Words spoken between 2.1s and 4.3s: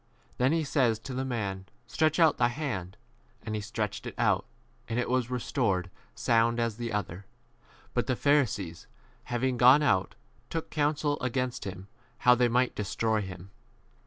out thy hand. And he stretched [it]